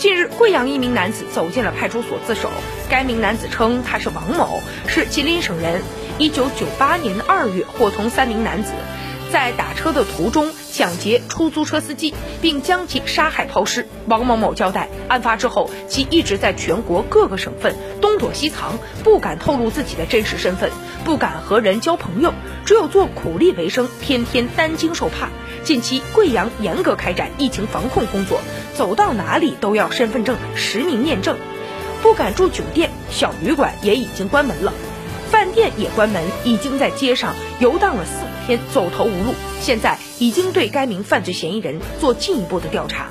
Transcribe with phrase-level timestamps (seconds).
[0.00, 2.50] 近日，贵阳一名男子走进了派出所自首。
[2.88, 5.82] 该名男子称他是王某，是吉林省人。
[6.16, 8.72] 一九九八年二月，伙同三名男子
[9.30, 13.86] 在打车的途中抢劫出租车司机，并将其杀害抛尸。
[14.06, 20.70] 王某某交代，案发之后，其一直在全国各个省份东躲西藏，不敢透露自己的真实身份，
[21.04, 22.32] 不敢和人交朋友，
[22.64, 25.28] 只有做苦力为生，天天担惊受怕。
[25.62, 28.40] 近期，贵阳严格开展疫情防控工作，
[28.74, 31.36] 走到哪里都要身份证实名验证，
[32.02, 34.72] 不敢住酒店，小旅馆也已经关门了，
[35.30, 39.32] 饭店也关门，已经在街上游荡了四五天，走投无路。
[39.60, 43.06] 现在已经对该名犯罪嫌疑人做进一步的调查。